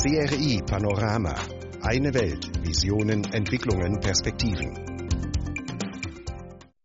[0.00, 1.34] CRI Panorama.
[1.82, 2.46] Eine Welt.
[2.64, 4.72] Visionen, Entwicklungen, Perspektiven.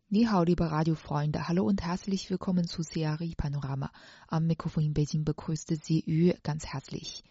[0.08, 3.92] 你好，liebe Radiofreunde, hallo und herzlich willkommen zu CRI Panorama.
[4.28, 7.24] Am Mikrofon in Beijing begrüßte Sie Yu ganz herzlich.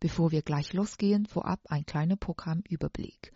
[0.00, 3.32] Bevor wir gleich losgehen, vorab ein kleiner Programmüberblick.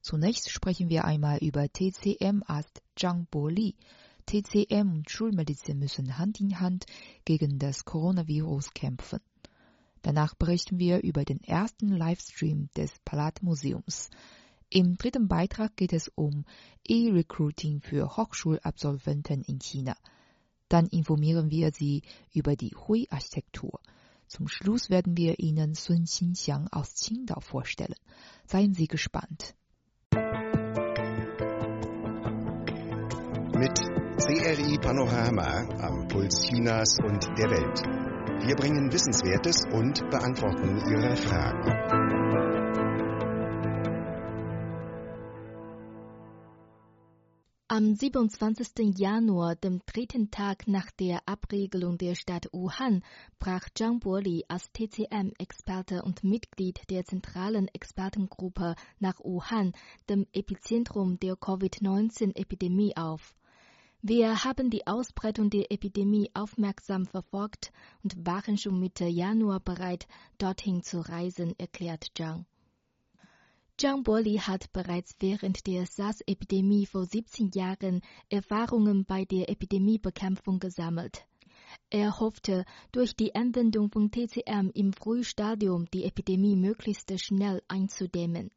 [0.00, 3.76] Zunächst sprechen wir einmal über TCM-Arzt Zhang Boli.
[4.26, 6.86] TCM und Schulmedizin müssen Hand in Hand
[7.24, 9.20] gegen das Coronavirus kämpfen.
[10.02, 14.10] Danach berichten wir über den ersten Livestream des Palat-Museums.
[14.70, 16.44] Im dritten Beitrag geht es um
[16.88, 19.96] E-Recruiting für Hochschulabsolventen in China.
[20.68, 23.80] Dann informieren wir Sie über die Hui-Architektur.
[24.28, 27.96] Zum Schluss werden wir Ihnen Sun Xinxiang aus Qingdao vorstellen.
[28.46, 29.56] Seien Sie gespannt.
[33.58, 33.76] Mit
[34.22, 38.19] CRI Panorama am Puls Chinas und der Welt.
[38.42, 41.70] Wir bringen Wissenswertes und beantworten Ihre Fragen.
[47.68, 48.98] Am 27.
[48.98, 53.04] Januar, dem dritten Tag nach der Abregelung der Stadt Wuhan,
[53.38, 59.72] brach Zhang Boli als TCM-Experte und Mitglied der zentralen Expertengruppe nach Wuhan,
[60.08, 63.34] dem Epizentrum der Covid-19-Epidemie, auf.
[64.02, 67.70] Wir haben die Ausbreitung der Epidemie aufmerksam verfolgt
[68.02, 72.46] und waren schon Mitte Januar bereit, dorthin zu reisen, erklärt Zhang.
[73.76, 81.26] Zhang Boli hat bereits während der SARS-Epidemie vor 17 Jahren Erfahrungen bei der Epidemiebekämpfung gesammelt.
[81.90, 88.50] Er hoffte, durch die Anwendung von TCM im Frühstadium die Epidemie möglichst schnell einzudämmen.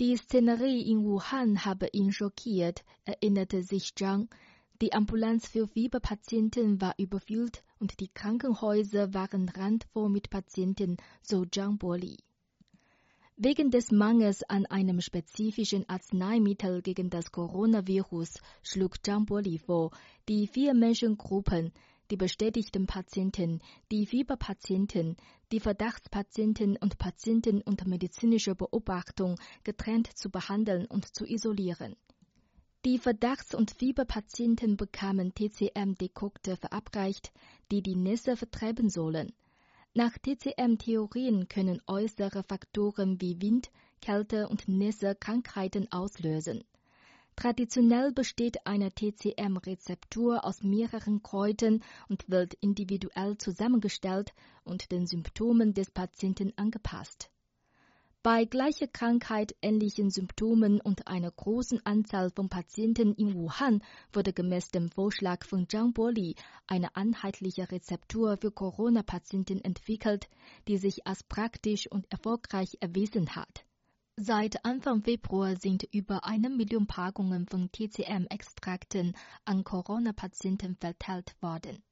[0.00, 4.30] Die Szenerie in Wuhan habe ihn schockiert, erinnerte sich Zhang.
[4.80, 11.76] Die Ambulanz für Fieberpatienten war überfüllt und die Krankenhäuser waren randvoll mit Patienten, so Zhang
[11.76, 12.16] Boli.
[13.36, 19.90] Wegen des Mangels an einem spezifischen Arzneimittel gegen das Coronavirus schlug Zhang Boli vor,
[20.30, 21.72] die vier Menschengruppen,
[22.10, 23.60] die bestätigten Patienten,
[23.92, 25.16] die Fieberpatienten,
[25.52, 31.96] die Verdachtspatienten und Patienten unter medizinischer Beobachtung getrennt zu behandeln und zu isolieren.
[32.84, 37.30] Die Verdachts- und Fieberpatienten bekamen TCM-Dekokte verabreicht,
[37.70, 39.32] die die Nässe vertreiben sollen.
[39.92, 46.64] Nach TCM-Theorien können äußere Faktoren wie Wind, Kälte und Nässe Krankheiten auslösen.
[47.40, 55.90] Traditionell besteht eine TCM-Rezeptur aus mehreren Kräutern und wird individuell zusammengestellt und den Symptomen des
[55.90, 57.30] Patienten angepasst.
[58.22, 64.68] Bei gleicher Krankheit, ähnlichen Symptomen und einer großen Anzahl von Patienten in Wuhan wurde gemäß
[64.68, 66.34] dem Vorschlag von Zhang Boli
[66.66, 70.28] eine einheitliche Rezeptur für Corona-Patienten entwickelt,
[70.68, 73.64] die sich als praktisch und erfolgreich erwiesen hat.
[74.22, 79.16] Seit Anfang Februar sind über eine Million Packungen von TCM-Extrakten
[79.46, 81.82] an Corona-Patienten verteilt worden.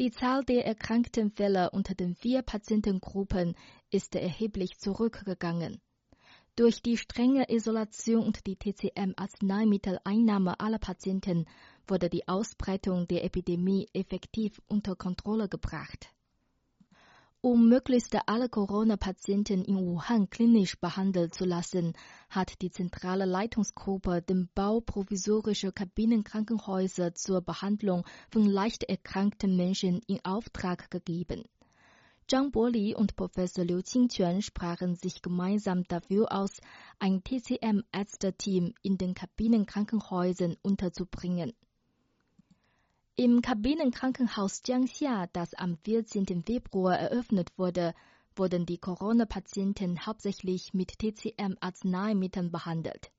[0.00, 3.54] Die Zahl der erkrankten Fälle unter den vier Patientengruppen
[3.90, 5.82] ist erheblich zurückgegangen.
[6.56, 11.44] Durch die strenge Isolation und die TCM-Arzneimitteleinnahme aller Patienten
[11.86, 16.14] wurde die Ausbreitung der Epidemie effektiv unter Kontrolle gebracht.
[17.44, 21.94] Um möglichst alle Corona-Patienten in Wuhan klinisch behandelt zu lassen,
[22.30, 30.24] hat die zentrale Leitungsgruppe den Bau provisorischer Kabinenkrankenhäuser zur Behandlung von leicht erkrankten Menschen in
[30.24, 31.42] Auftrag gegeben.
[32.28, 36.60] Zhang Boli und Professor Liu Qingquan sprachen sich gemeinsam dafür aus,
[37.00, 41.54] ein TCM-Ärzte-Team in den Kabinenkrankenhäusern unterzubringen.
[43.14, 46.44] Im Kabinenkrankenhaus Jiangxia, das am 14.
[46.46, 47.92] Februar eröffnet wurde,
[48.36, 53.12] wurden die Corona-Patienten hauptsächlich mit TCM-Arzneimitteln behandelt.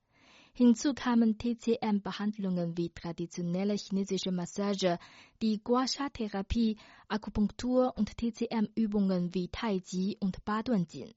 [0.51, 4.97] Hinzu kamen TCM-Behandlungen wie traditionelle chinesische Massage,
[5.43, 6.77] die Guasha-Therapie,
[7.07, 11.13] Akupunktur und TCM-Übungen wie Taiji und Baduanjin.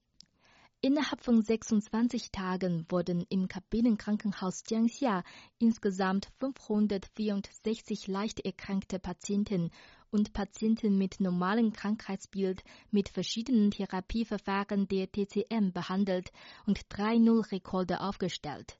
[0.81, 5.23] Innerhalb von 26 Tagen wurden im Kabinenkrankenhaus Jiangxia
[5.57, 9.71] insgesamt 564 leicht erkrankte Patienten
[10.11, 16.31] und Patienten mit normalem Krankheitsbild mit verschiedenen Therapieverfahren der TCM behandelt
[16.67, 18.77] und drei Nullrekorde aufgestellt.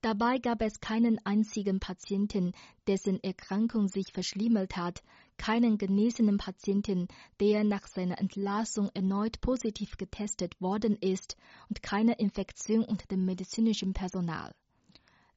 [0.00, 2.52] Dabei gab es keinen einzigen Patienten,
[2.86, 5.02] dessen Erkrankung sich verschlimmert hat,
[5.38, 7.08] keinen genesenen Patienten,
[7.40, 11.36] der nach seiner Entlassung erneut positiv getestet worden ist
[11.68, 14.54] und keine Infektion unter dem medizinischen Personal.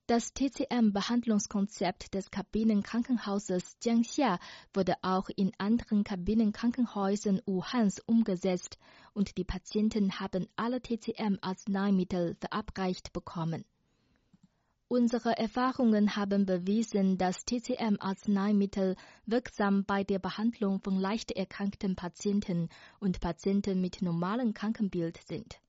[0.05, 4.37] Das TCM-Behandlungskonzept des Kabinenkrankenhauses Jiangxia
[4.75, 8.77] wurde auch in anderen Kabinenkrankenhäusern Wuhans umgesetzt
[9.13, 13.65] und die Patienten haben alle TCM-Arzneimittel verabreicht bekommen.
[14.93, 22.67] Unsere Erfahrungen haben bewiesen, dass TCM-Arzneimittel wirksam bei der Behandlung von leicht erkrankten Patienten
[22.99, 25.61] und Patienten mit normalem Krankenbild sind.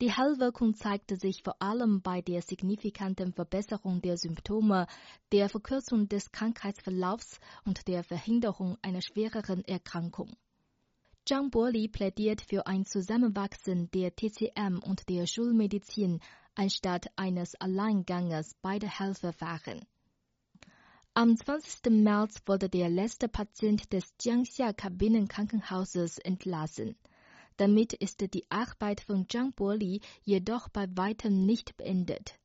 [0.00, 4.86] Die Heilwirkung zeigte sich vor allem bei der signifikanten Verbesserung der Symptome,
[5.32, 10.36] der Verkürzung des Krankheitsverlaufs und der Verhinderung einer schwereren Erkrankung.
[11.26, 16.20] Zhang Boli plädiert für ein Zusammenwachsen der TCM und der Schulmedizin
[16.54, 19.86] anstatt eines Alleinganges beider Heilverfahren.
[21.14, 21.90] Am 20.
[21.92, 26.94] März wurde der letzte Patient des Jiangxia Kabinenkrankenhauses entlassen.
[27.56, 32.38] Damit ist die Arbeit von Zhang Boli jedoch bei weitem nicht beendet.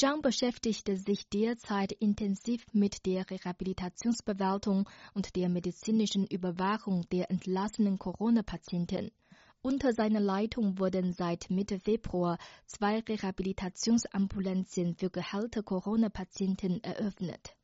[0.00, 9.10] Zhang beschäftigte sich derzeit intensiv mit der Rehabilitationsbewertung und der medizinischen Überwachung der entlassenen Corona-Patienten.
[9.60, 17.57] Unter seiner Leitung wurden seit Mitte Februar zwei Rehabilitationsambulanzen für geheilte Corona-Patienten eröffnet.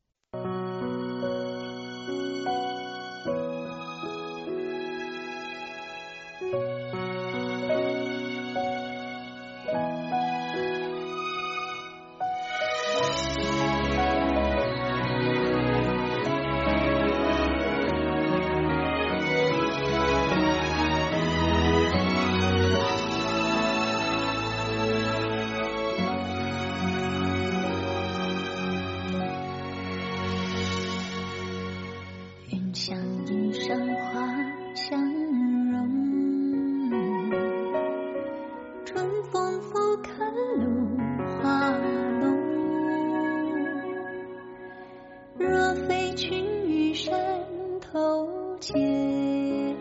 [48.64, 49.76] 见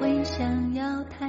[0.00, 1.25] 会想要他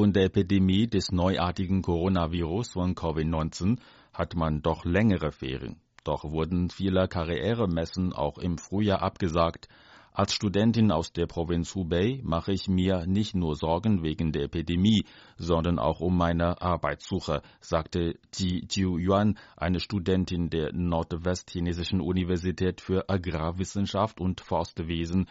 [0.00, 3.78] Aufgrund der Epidemie des neuartigen Coronavirus von Covid-19
[4.14, 5.78] hat man doch längere Ferien.
[6.04, 9.68] Doch wurden viele Karrieremessen auch im Frühjahr abgesagt.
[10.14, 15.04] Als Studentin aus der Provinz Hubei mache ich mir nicht nur Sorgen wegen der Epidemie,
[15.36, 24.18] sondern auch um meine Arbeitssuche, sagte Ji Jiu-Yuan, eine Studentin der Nordwestchinesischen Universität für Agrarwissenschaft
[24.18, 25.26] und Forstwesen,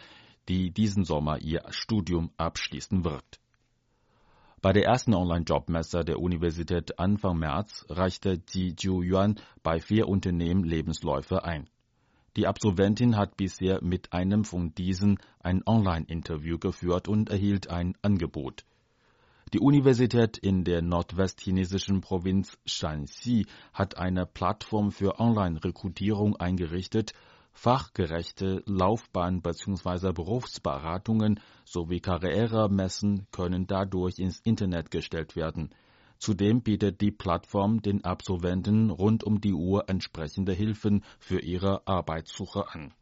[0.48, 3.40] die diesen Sommer ihr Studium abschließen wird.
[4.62, 11.44] Bei der ersten Online-Jobmesse der Universität Anfang März reichte Ji Jiu-Yuan bei vier Unternehmen Lebensläufe
[11.44, 11.70] ein.
[12.36, 18.66] Die Absolventin hat bisher mit einem von diesen ein Online-Interview geführt und erhielt ein Angebot.
[19.54, 27.14] Die Universität in der nordwestchinesischen Provinz Shanxi hat eine Plattform für Online-Rekrutierung eingerichtet
[27.62, 30.14] Fachgerechte Laufbahn- bzw.
[30.14, 35.68] Berufsberatungen sowie Karrieremessen können dadurch ins Internet gestellt werden.
[36.16, 42.66] Zudem bietet die Plattform den Absolventen rund um die Uhr entsprechende Hilfen für ihre Arbeitssuche
[42.66, 42.94] an.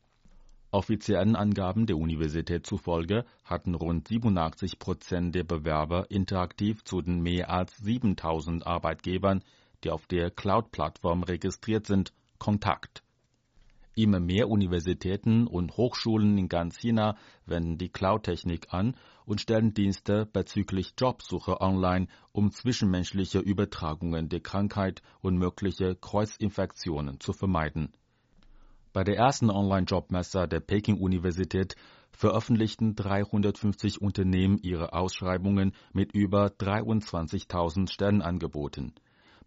[0.72, 7.48] Offiziellen Angaben der Universität zufolge hatten rund 87 Prozent der Bewerber interaktiv zu den mehr
[7.48, 9.44] als 7000 Arbeitgebern,
[9.84, 13.04] die auf der Cloud-Plattform registriert sind, Kontakt.
[13.98, 18.94] Immer mehr Universitäten und Hochschulen in ganz China wenden die Cloud-Technik an
[19.26, 27.32] und stellen Dienste bezüglich Jobsuche online, um zwischenmenschliche Übertragungen der Krankheit und mögliche Kreuzinfektionen zu
[27.32, 27.92] vermeiden.
[28.92, 31.74] Bei der ersten Online-Jobmesse der Peking-Universität
[32.12, 38.94] veröffentlichten 350 Unternehmen ihre Ausschreibungen mit über 23.000 Stellenangeboten.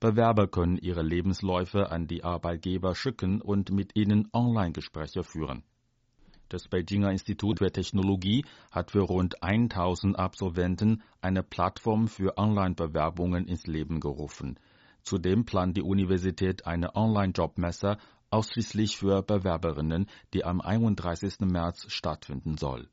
[0.01, 5.63] Bewerber können ihre Lebensläufe an die Arbeitgeber schicken und mit ihnen Online-Gespräche führen.
[6.50, 13.67] Das Beijinger Institut für Technologie hat für rund 1000 Absolventen eine Plattform für Online-Bewerbungen ins
[13.67, 14.60] Leben gerufen.
[15.03, 17.98] Zudem plant die Universität eine Online-Jobmesse
[18.31, 21.41] ausschließlich für Bewerberinnen, die am 31.
[21.41, 22.89] März stattfinden soll.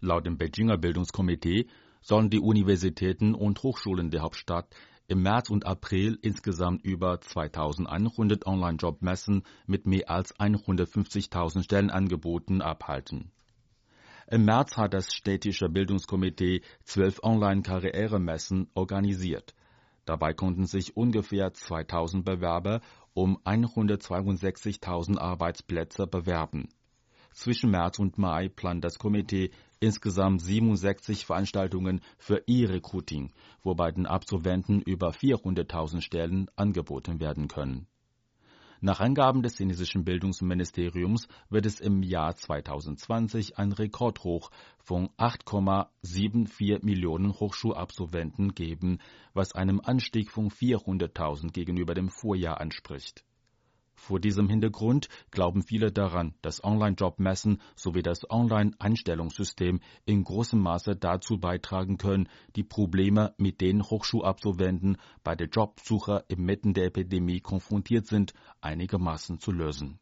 [0.00, 1.66] Laut dem Beijinger Bildungskomitee
[2.00, 4.74] sollen die Universitäten und Hochschulen der Hauptstadt
[5.06, 13.30] im März und April insgesamt über 2100 Online-Jobmessen mit mehr als 150.000 Stellenangeboten abhalten.
[14.30, 19.54] Im März hat das städtische Bildungskomitee zwölf Online-Karrieremessen organisiert.
[20.06, 22.80] Dabei konnten sich ungefähr 2000 Bewerber
[23.12, 26.68] um 162.000 Arbeitsplätze bewerben.
[27.34, 29.50] Zwischen März und Mai plant das Komitee
[29.80, 33.32] insgesamt 67 Veranstaltungen für E-Recruiting,
[33.64, 37.88] wobei den Absolventen über 400.000 Stellen angeboten werden können.
[38.80, 47.32] Nach Angaben des chinesischen Bildungsministeriums wird es im Jahr 2020 ein Rekordhoch von 8,74 Millionen
[47.32, 48.98] Hochschulabsolventen geben,
[49.32, 53.24] was einem Anstieg von 400.000 gegenüber dem Vorjahr anspricht.
[53.96, 61.38] Vor diesem Hintergrund glauben viele daran, dass Online-Jobmessen sowie das Online-Einstellungssystem in großem Maße dazu
[61.38, 68.34] beitragen können, die Probleme, mit denen Hochschulabsolventen bei der Jobsuche inmitten der Epidemie konfrontiert sind,
[68.60, 69.98] einigermaßen zu lösen.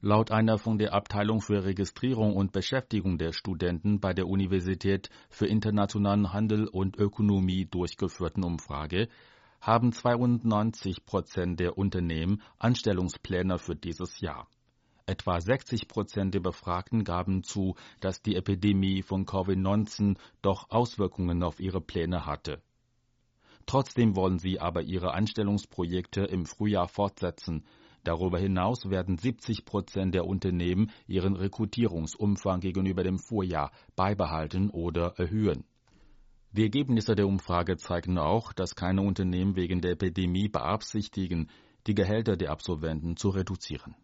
[0.00, 5.46] Laut einer von der Abteilung für Registrierung und Beschäftigung der Studenten bei der Universität für
[5.46, 9.08] internationalen Handel und Ökonomie durchgeführten Umfrage
[9.60, 14.48] haben 92 Prozent der Unternehmen Anstellungspläne für dieses Jahr.
[15.06, 21.60] Etwa 60 Prozent der Befragten gaben zu, dass die Epidemie von Covid-19 doch Auswirkungen auf
[21.60, 22.62] ihre Pläne hatte.
[23.64, 27.64] Trotzdem wollen sie aber ihre Anstellungsprojekte im Frühjahr fortsetzen.
[28.04, 35.64] Darüber hinaus werden 70 Prozent der Unternehmen ihren Rekrutierungsumfang gegenüber dem Vorjahr beibehalten oder erhöhen.
[36.58, 41.50] Die Ergebnisse der Umfrage zeigen auch, dass keine Unternehmen wegen der Epidemie beabsichtigen,
[41.86, 43.94] die Gehälter der Absolventen zu reduzieren.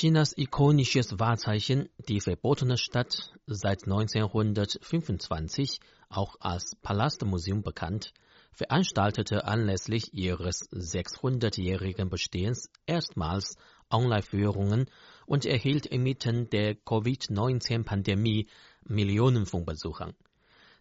[0.00, 8.14] Chinas ikonisches Wahrzeichen, die verbotene Stadt, seit 1925 auch als Palastmuseum bekannt,
[8.50, 13.58] veranstaltete anlässlich ihres 600-jährigen Bestehens erstmals
[13.90, 14.86] Online-Führungen
[15.26, 18.48] und erhielt inmitten der Covid-19-Pandemie
[18.84, 20.14] Millionen von Besuchern.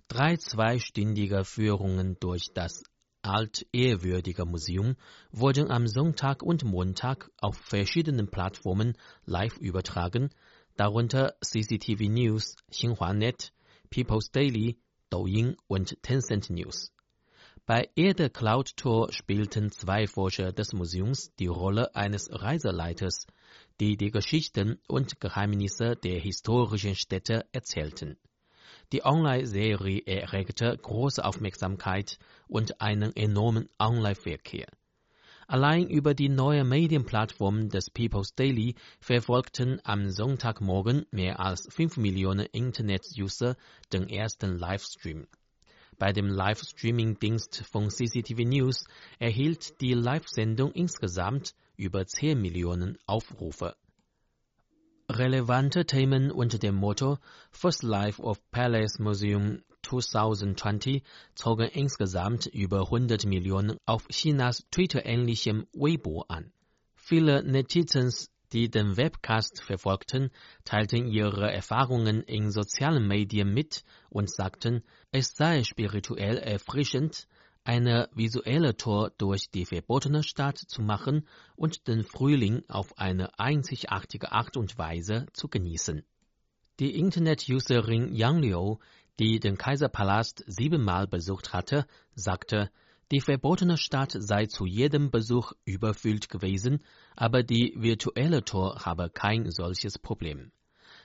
[0.07, 2.83] Drei zweistündige Führungen durch das
[3.21, 4.95] altehrwürdige Museum
[5.31, 10.29] wurden am Sonntag und Montag auf verschiedenen Plattformen live übertragen,
[10.75, 13.51] darunter CCTV News, Xinhua.net,
[13.89, 14.77] People's Daily,
[15.09, 16.91] Douyin und Tencent News.
[17.65, 23.27] Bei Erde Cloud Tour spielten zwei Forscher des Museums die Rolle eines Reiseleiters,
[23.79, 28.17] die die Geschichten und Geheimnisse der historischen Städte erzählten.
[28.91, 34.65] Die Online-Serie erregte große Aufmerksamkeit und einen enormen Online-Verkehr.
[35.45, 42.47] Allein über die neue Medienplattform des People's Daily verfolgten am Sonntagmorgen mehr als 5 Millionen
[42.47, 43.55] Internet-User
[43.93, 45.27] den ersten Livestream.
[45.99, 48.85] Bei dem Livestreaming-Dienst von CCTV News
[49.19, 53.75] erhielt die Live-Sendung insgesamt über 10 Millionen Aufrufe.
[55.11, 57.17] Relevante Themen unter dem Motto
[57.49, 61.01] First Life of Palace Museum 2020
[61.33, 66.53] zogen insgesamt über 100 Millionen auf Chinas Twitter-ähnlichem Weibo an.
[66.93, 70.29] Viele Netizens, die den Webcast verfolgten,
[70.63, 77.27] teilten ihre Erfahrungen in sozialen Medien mit und sagten, es sei spirituell erfrischend,
[77.69, 84.31] eine visuelle Tour durch die verbotene Stadt zu machen und den Frühling auf eine einzigartige
[84.31, 86.01] Art und Weise zu genießen.
[86.79, 88.77] Die Internet-Userin Yang Liu,
[89.19, 92.71] die den Kaiserpalast siebenmal besucht hatte, sagte,
[93.11, 96.83] die verbotene Stadt sei zu jedem Besuch überfüllt gewesen,
[97.15, 100.51] aber die virtuelle Tour habe kein solches Problem.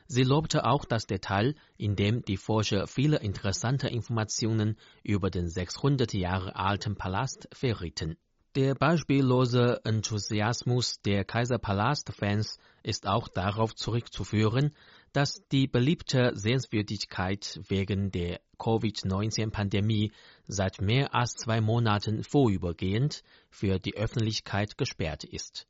[0.07, 6.12] Sie lobte auch das Detail, in dem die Forscher viele interessante Informationen über den 600
[6.12, 8.17] Jahre alten Palast verrieten.
[8.55, 14.75] Der beispiellose Enthusiasmus der Kaiserpalast-Fans ist auch darauf zurückzuführen,
[15.12, 20.12] dass die beliebte Sehenswürdigkeit wegen der Covid-19-Pandemie
[20.47, 25.67] seit mehr als zwei Monaten vorübergehend für die Öffentlichkeit gesperrt ist.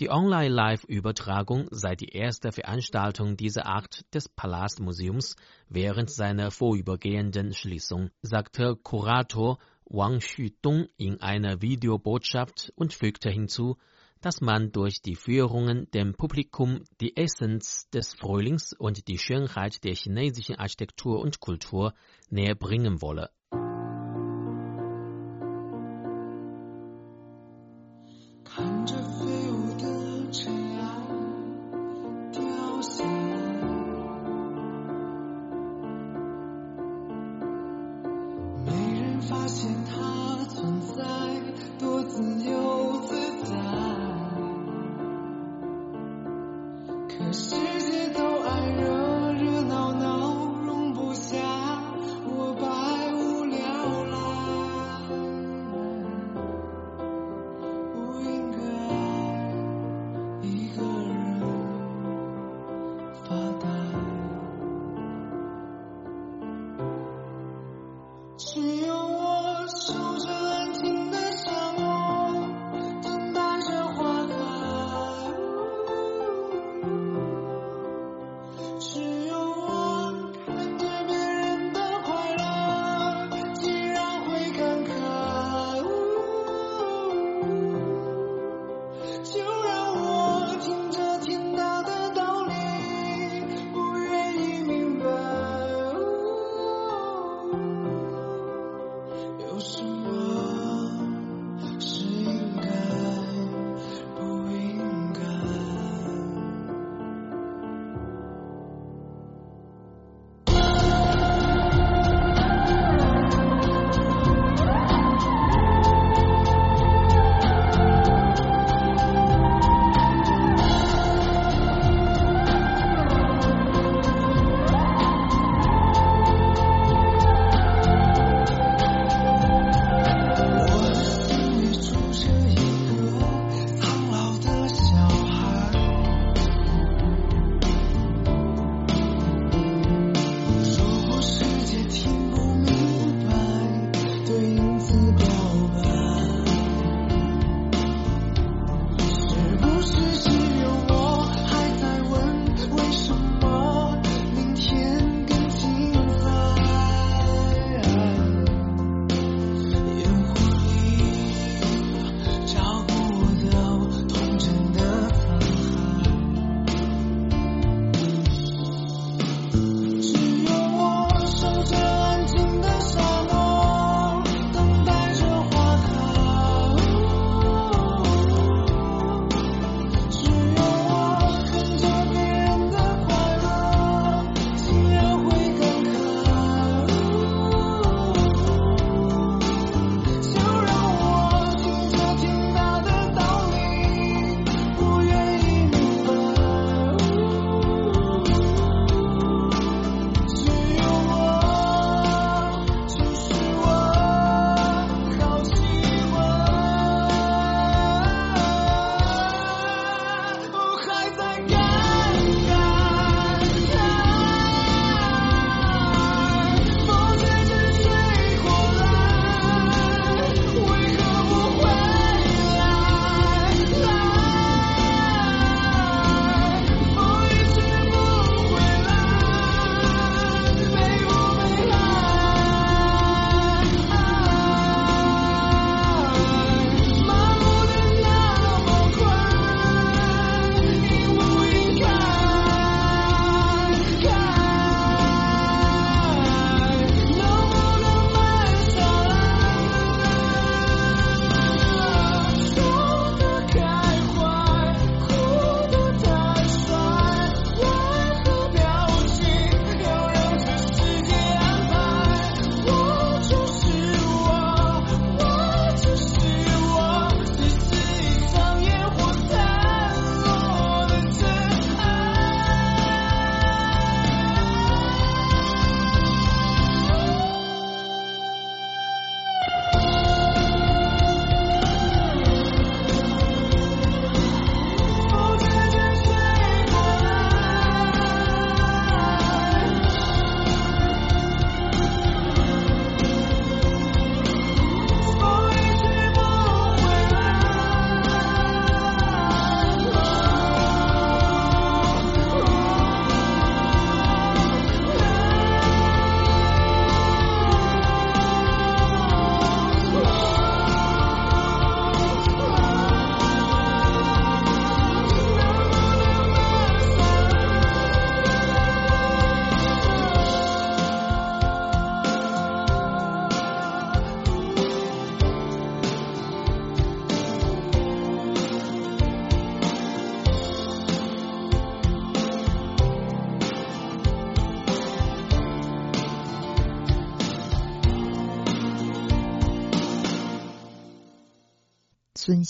[0.00, 5.36] Die Online-Live-Übertragung sei die erste Veranstaltung dieser Art des Palastmuseums
[5.68, 13.76] während seiner vorübergehenden Schließung, sagte Kurator Wang Xudong in einer Videobotschaft und fügte hinzu,
[14.22, 19.94] dass man durch die Führungen dem Publikum die Essenz des Frühlings und die Schönheit der
[19.94, 21.92] chinesischen Architektur und Kultur
[22.30, 23.30] näher bringen wolle.
[39.28, 41.02] 发现它存在
[41.78, 43.54] 多自由自在。
[47.08, 47.61] 可惜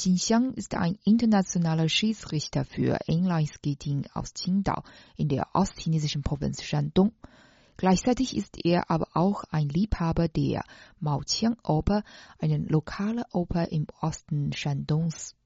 [0.02, 4.82] Xinxiang ist ein internationaler Schiedsrichter für Inline-Skating aus Qingdao
[5.16, 7.12] in der ostchinesischen Provinz Shandong.
[7.76, 10.64] Gleichzeitig ist er aber auch ein Liebhaber der
[10.98, 12.02] Maoqiang-Oper,
[12.40, 15.36] eine lokale Oper im Osten Shandongs.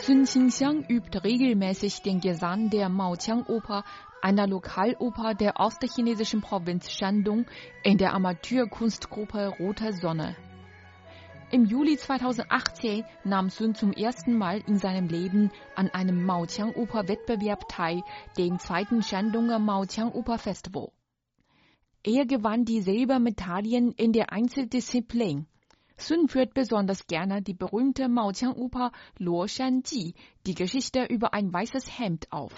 [0.00, 3.84] Sun Xinxiang übt regelmäßig den Gesang der Maoqiang-Oper,
[4.22, 7.46] einer Lokaloper der ostchinesischen Provinz Shandong,
[7.82, 10.36] in der Amateurkunstgruppe Rote Sonne.
[11.50, 18.02] Im Juli 2018 nahm Sun zum ersten Mal in seinem Leben an einem Maoqiang-Oper-Wettbewerb teil,
[18.36, 20.90] dem zweiten Shandonger Maoqiang-Oper-Festival.
[22.04, 25.46] Er gewann die Silbermedaillen in der Einzeldisziplin.
[26.00, 30.14] Sun führt besonders gerne die berühmte Maoqiang-Oper Luo Shan Ji,
[30.46, 32.52] die Geschichte über ein weißes Hemd auf.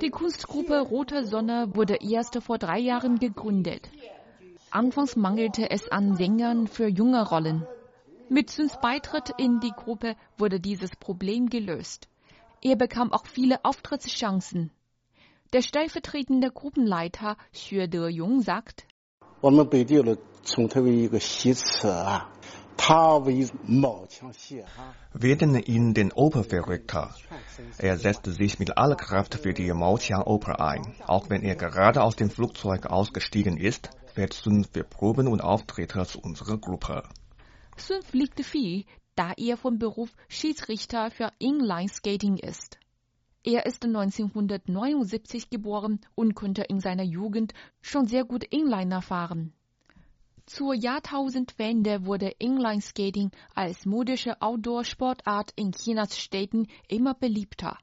[0.00, 3.90] Die Kunstgruppe Rote Sonne wurde erst vor drei Jahren gegründet.
[4.70, 7.66] Anfangs mangelte es an Sängern für junge Rollen.
[8.28, 12.08] Mit Suns Beitritt in die Gruppe wurde dieses Problem gelöst.
[12.64, 14.70] Er bekam auch viele Auftrittschancen.
[15.52, 18.86] Der stellvertretende Gruppenleiter Xue De-Jung sagt,
[25.12, 27.14] Wir nennen ihn den Operverrückter.
[27.78, 30.94] Er setzte sich mit aller Kraft für die Maoqiang-Oper ein.
[31.08, 36.06] Auch wenn er gerade aus dem Flugzeug ausgestiegen ist, fährt Sun für Proben und Auftritte
[36.06, 37.02] zu unserer Gruppe.
[37.76, 42.78] Sun fliegt viel, da er vom Beruf Schiedsrichter für Inline-Skating ist.
[43.44, 49.52] Er ist 1979 geboren und konnte in seiner Jugend schon sehr gut Inliner fahren.
[50.46, 57.78] Zur Jahrtausendwende wurde Inline-Skating als modische Outdoor-Sportart in Chinas Städten immer beliebter.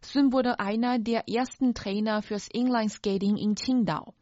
[0.00, 4.14] Sun wurde einer der ersten Trainer fürs Inline-Skating in Qingdao.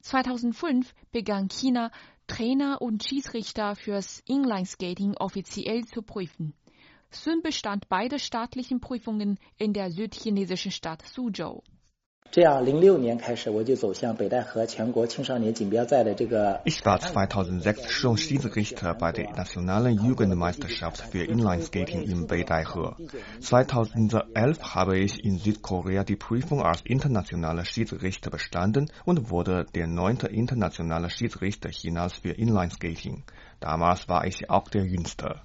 [0.00, 1.90] 2005 begann China
[2.26, 6.54] Trainer und Schiedsrichter fürs Inline-Skating offiziell zu prüfen.
[7.10, 11.62] Sun bestand beide staatlichen Prüfungen in der südchinesischen Stadt Suzhou.
[16.64, 22.96] Ich war 2006 schon Schiedsrichter bei der nationalen Jugendmeisterschaft für Inlineskating in Beidaihe.
[23.40, 30.28] 2011 habe ich in Südkorea die Prüfung als internationaler Schiedsrichter bestanden und wurde der neunte
[30.28, 33.24] internationale Schiedsrichter Chinas für Inlineskating.
[33.60, 35.42] Damals war ich auch der Jüngste.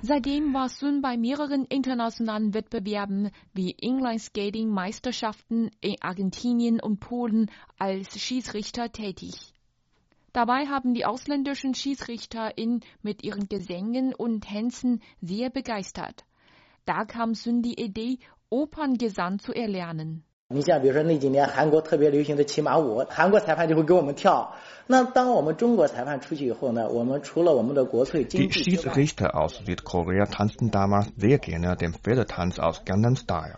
[0.00, 8.92] Seitdem war Sun bei mehreren internationalen Wettbewerben wie Inline-Skating-Meisterschaften in Argentinien und Polen als Schiedsrichter
[8.92, 9.34] tätig.
[10.32, 16.24] Dabei haben die ausländischen Schiedsrichter ihn mit ihren Gesängen und Tänzen sehr begeistert.
[16.84, 18.18] Da kam Sun die Idee,
[18.50, 20.22] Operngesang zu erlernen.
[20.49, 24.53] 你像比如说那几年韩国特别流行的骑马舞，韩国裁判就会给我们跳。
[24.85, 33.57] 那当我们中国裁判出去以后呢，我们除了我们的国粹京 Die Schiedsrichter aus Südkorea tanzten damals sehr gerne den Pferdetanz aus Gangnam Style.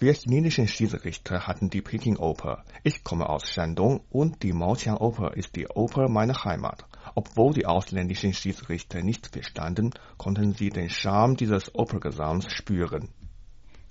[0.00, 2.64] Wir chinesischen Schiedsrichter hatten die Peking Oper.
[2.82, 6.84] Ich komme aus Shandong und die Maoqiang Oper ist die Oper meiner Heimat.
[7.14, 13.08] Obwohl die ausländischen Schiedsrichter nicht verstanden, konnten sie den Charme dieses Opergesangs spüren.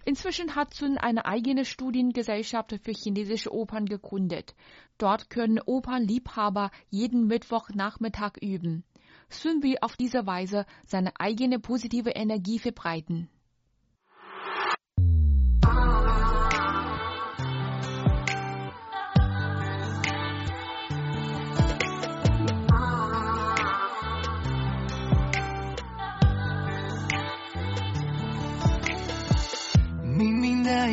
[0.09, 4.55] Inzwischen hat Sun eine eigene Studiengesellschaft für chinesische Opern gegründet.
[4.97, 8.85] Dort können Opernliebhaber jeden Mittwochnachmittag üben.
[9.29, 13.29] Sun will auf diese Weise seine eigene positive Energie verbreiten.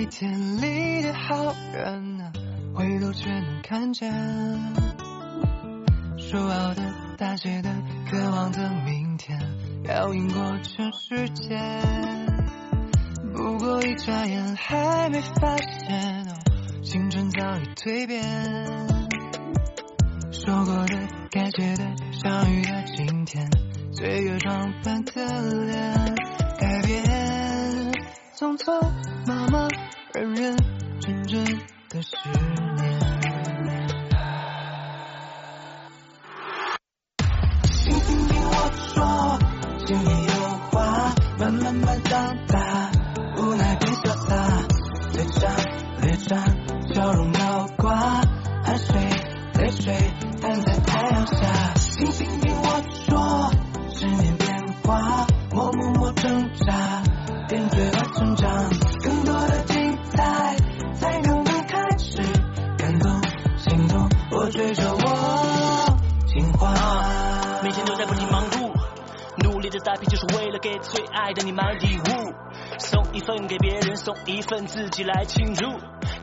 [0.07, 2.31] 天里的好人啊，
[2.73, 4.11] 回头却能看见，
[6.17, 6.81] 说好的、
[7.17, 7.69] 大写的、
[8.09, 9.39] 渴望的明天，
[9.83, 11.57] 要赢过全世界。
[13.33, 16.25] 不过一眨眼，还没发现，
[16.83, 18.23] 青春早已蜕变。
[20.31, 20.97] 说过的、
[21.31, 23.49] 该写的、相遇的今天，
[23.91, 25.11] 岁月装扮的
[25.65, 26.15] 脸，
[26.59, 27.91] 改变，
[28.37, 28.79] 匆匆
[29.27, 29.69] 忙忙。
[30.15, 30.55] 认认
[31.01, 31.43] 真真
[31.89, 32.99] 的十年，
[37.63, 39.37] 听听听我说，
[39.85, 40.31] 心里有
[40.71, 42.89] 话，慢慢慢长大，
[43.35, 44.63] 无奈变潇洒，
[45.11, 45.51] 列张
[46.01, 46.39] 列张，
[70.79, 72.33] 最爱的你买礼物，
[72.79, 75.65] 送一份给别人，送一份自己来庆祝，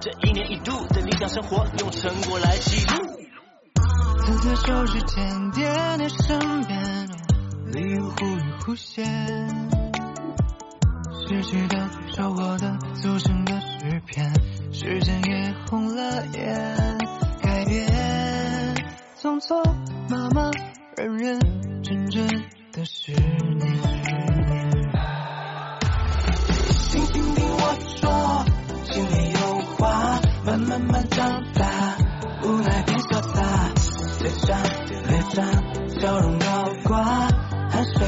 [0.00, 3.18] 这一年一度的理想生活，用成果来记录。
[4.24, 7.08] 此刻手指尖点点身边，
[7.72, 9.04] 礼物忽隐忽现，
[11.26, 14.32] 失去的、收获的、组成的诗篇，
[14.72, 16.98] 时间也红了眼，
[17.42, 18.74] 改变，
[19.20, 19.62] 匆匆
[20.08, 20.52] 忙忙，
[20.96, 21.40] 认认
[21.82, 22.26] 真真
[22.70, 24.41] 的十年。
[27.88, 28.44] 说，
[28.84, 31.96] 心里有话，慢慢慢长大，
[32.42, 33.70] 无奈变潇洒。
[34.20, 34.56] 脸上
[35.08, 35.44] 脸上
[36.00, 36.46] 笑容高
[36.84, 37.02] 挂，
[37.70, 38.06] 汗水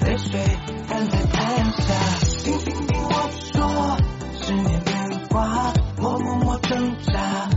[0.00, 0.40] 泪水
[0.88, 1.94] 摊在太阳下。
[2.42, 3.96] 听听听我说，
[4.40, 7.48] 十年变化，默默默挣扎，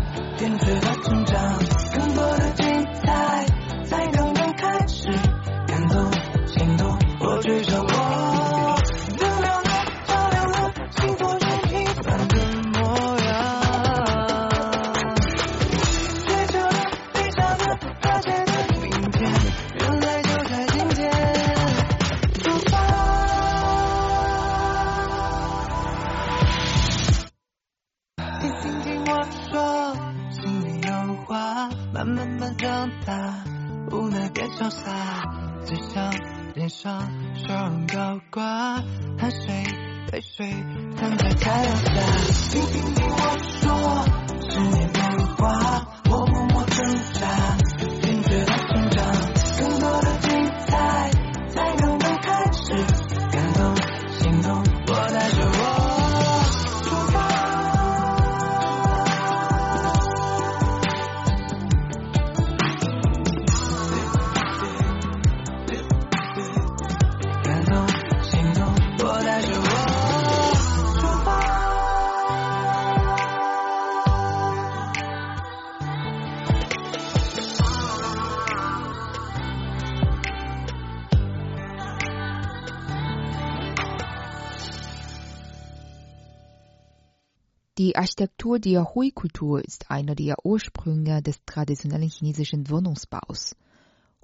[87.78, 93.54] Die Architektur der Hui-Kultur ist einer der Ursprünge des traditionellen chinesischen Wohnungsbaus.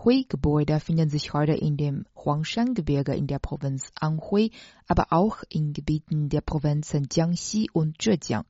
[0.01, 4.51] Hui-Gebäude finden sich heute in dem Huangshan-Gebirge in der Provinz Anhui,
[4.87, 8.45] aber auch in Gebieten der Provinzen Jiangxi und Zhejiang.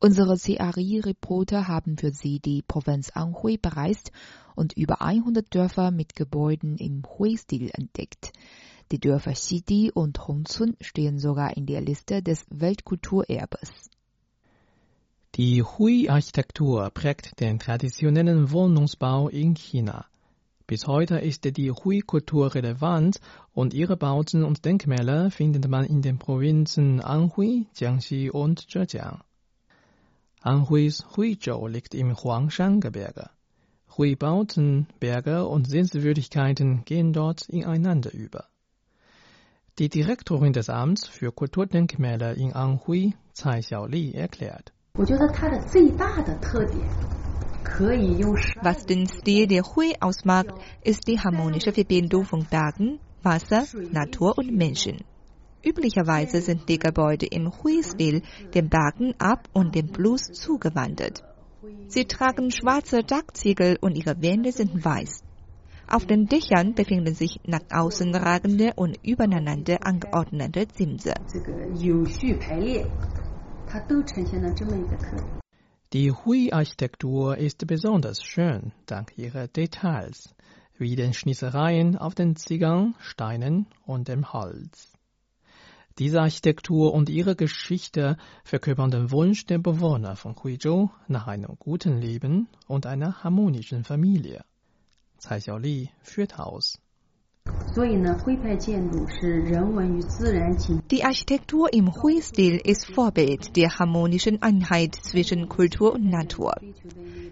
[0.00, 4.10] Unsere CRI-Reporter haben für Sie die Provinz Anhui bereist
[4.54, 8.32] und über 100 Dörfer mit Gebäuden im Hui-Stil entdeckt.
[8.92, 13.88] Die Dörfer Xidi und Hongzun stehen sogar in der Liste des Weltkulturerbes.
[15.34, 20.04] Die Hui-Architektur prägt den traditionellen Wohnungsbau in China.
[20.66, 23.18] Bis heute ist die Hui-Kultur relevant
[23.54, 29.22] und ihre Bauten und Denkmäler findet man in den Provinzen Anhui, Jiangxi und Zhejiang.
[30.42, 33.30] Anhuis Huizhou liegt im Huangshan-Gebirge.
[33.96, 38.51] Hui-Bauten, Berge und Sehenswürdigkeiten gehen dort ineinander über.
[39.78, 44.70] Die Direktorin des Amts für Kulturdenkmäler in Anhui, Tsai Xiaoli, erklärt.
[48.60, 50.52] Was den Stil der Hui ausmacht,
[50.84, 55.04] ist die harmonische Verbindung von Bergen, Wasser, Natur und Menschen.
[55.64, 58.20] Üblicherweise sind die Gebäude im Hui-Stil
[58.52, 61.24] den Bergen ab und dem Blues zugewandert.
[61.86, 65.24] Sie tragen schwarze Dachziegel und ihre Wände sind weiß.
[65.86, 71.14] Auf den Dächern befinden sich nach außen ragende und übereinander angeordnete Zimse.
[75.92, 80.34] Die Hui-Architektur ist besonders schön dank ihrer Details,
[80.78, 84.92] wie den Schnitzereien auf den Ziegern, Steinen und dem Holz.
[85.98, 92.00] Diese Architektur und ihre Geschichte verkörpern den Wunsch der Bewohner von Huizhou nach einem guten
[92.00, 94.42] Leben und einer harmonischen Familie.
[95.21, 96.79] Tsai Xiaoli führt aus.
[97.73, 106.53] 所以呢，徽派建筑是人文与自然紧 Die Architektur im Hui-Stil ist Vorbild der harmonischen Einheit zwischen Kultur und Natur.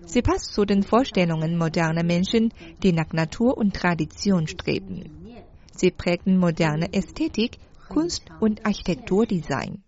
[0.06, 5.10] Sie passt zu den Vorstellungen moderner Menschen, die nach Natur und Tradition streben.
[5.72, 7.58] Sie prägten moderne Ästhetik,
[7.90, 9.84] Kunst und Architekturdesign.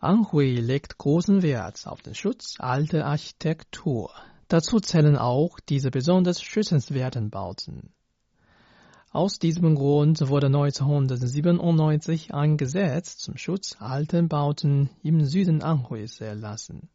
[0.00, 4.10] Anhui legt großen Wert auf den Schutz alter Architektur.
[4.47, 7.91] Dazu zählen auch diese besonders schützenswerten Bauten.
[9.11, 16.89] Aus diesem Grund wurde 1997 ein Gesetz zum Schutz alter Bauten im Süden Anhuis erlassen.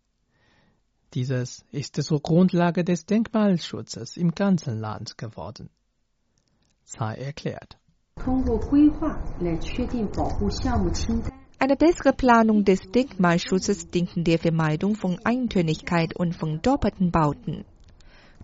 [1.14, 5.70] Dieses ist zur Grundlage des Denkmalschutzes im ganzen Land geworden.
[6.84, 7.78] Tsai erklärt.
[11.62, 17.66] Eine bessere Planung des Denkmalschutzes dient der Vermeidung von Eintönigkeit und von doppelten Bauten.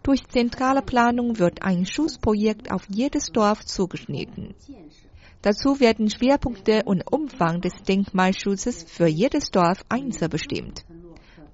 [0.03, 4.55] Durch zentrale Planung wird ein Schutzprojekt auf jedes Dorf zugeschnitten.
[5.41, 10.85] Dazu werden Schwerpunkte und Umfang des Denkmalschutzes für jedes Dorf einzeln bestimmt.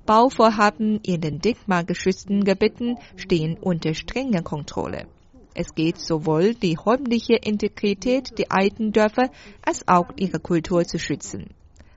[0.05, 5.07] Bauvorhaben in den denkmalgeschützten Gebieten stehen unter strenger Kontrolle.
[5.55, 9.31] Es geht sowohl die räumliche Integrität der alten Dörfer
[9.65, 11.55] als auch ihre Kultur zu schützen.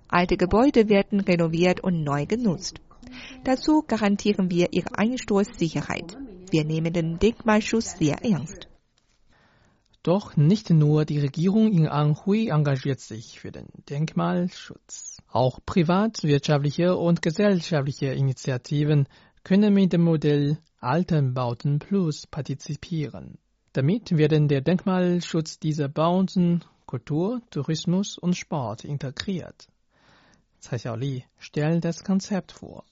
[0.08, 2.80] Alte Gebäude werden renoviert und neu genutzt.
[3.44, 6.18] Dazu garantieren wir ihre Einsturzsicherheit.
[6.52, 8.68] Wir nehmen den Denkmalschutz sehr ernst.
[10.04, 15.18] Doch nicht nur die Regierung in Anhui engagiert sich für den Denkmalschutz.
[15.32, 19.08] Auch privatwirtschaftliche und gesellschaftliche Initiativen
[19.44, 23.40] können mit dem Modell Altenbauten Plus partizipieren.
[23.76, 29.68] Damit werden der Denkmalschutz dieser Bauten, Kultur, Tourismus und Sport integriert.
[30.62, 32.86] Tsai Xiaoli stellt das Konzept vor.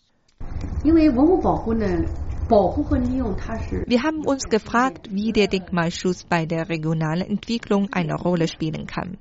[3.87, 9.17] Wir haben uns gefragt, wie der Denkmalschutz bei der regionalen Entwicklung eine Rolle spielen kann.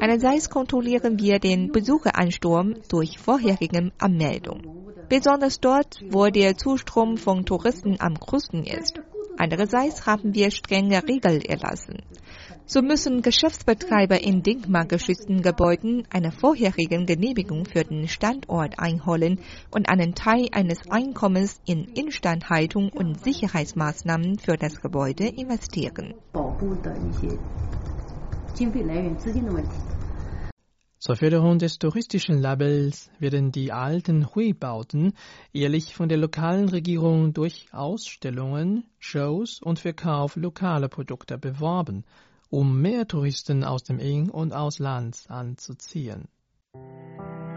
[0.00, 8.00] Einerseits kontrollieren wir den Besucheransturm durch vorherige Anmeldung, besonders dort, wo der Zustrom von Touristen
[8.00, 9.00] am größten ist.
[9.38, 12.02] Andererseits haben wir strenge Regeln erlassen.
[12.66, 20.14] So müssen Geschäftsbetreiber in denkmalgeschützten Gebäuden eine vorherige Genehmigung für den Standort einholen und einen
[20.14, 26.14] Teil eines Einkommens in Instandhaltung und Sicherheitsmaßnahmen für das Gebäude investieren.
[30.98, 35.12] Zur Förderung des touristischen Labels werden die alten Hui-Bauten
[35.52, 42.04] jährlich von der lokalen Regierung durch Ausstellungen, Shows und Verkauf lokaler Produkte beworben,
[42.50, 46.28] um mehr Touristen aus dem In- und Ausland anzuziehen.
[46.74, 47.47] 恰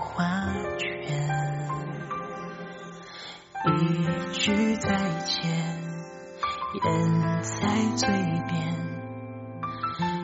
[0.00, 0.24] 花
[0.78, 0.88] 圈
[3.66, 3.68] 一
[4.32, 4.88] 句再
[5.24, 5.50] 见，
[6.82, 8.08] 言在嘴
[8.48, 8.58] 边，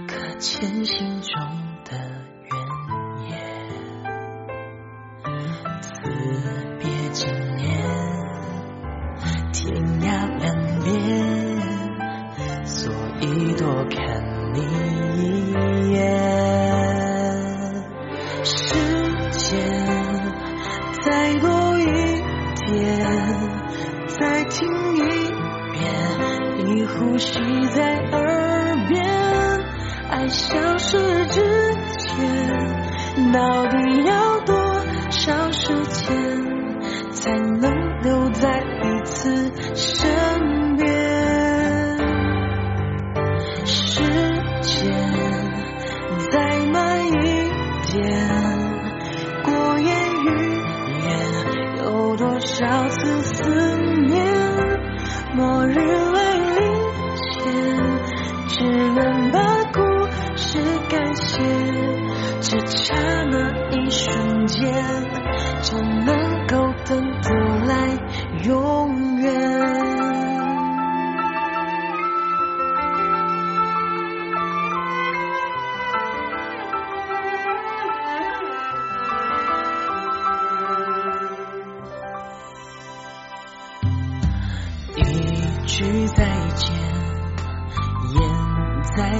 [0.09, 1.41] 可前行中
[1.85, 2.36] 的。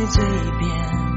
[0.07, 0.25] 嘴
[0.59, 1.16] 边。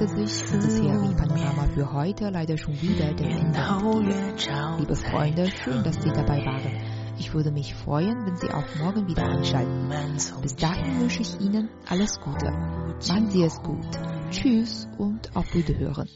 [0.00, 3.58] Neigte sich unser Serie-Panorama für heute leider schon wieder dem Ende.
[4.78, 6.72] Liebe Freunde, schön, dass Sie dabei waren.
[7.18, 9.90] Ich würde mich freuen, wenn Sie auch morgen wieder einschalten.
[10.40, 12.50] Bis dahin wünsche ich Ihnen alles Gute.
[12.50, 13.84] Machen Sie es gut.
[14.30, 16.08] Tschüss und auf Wiederhören.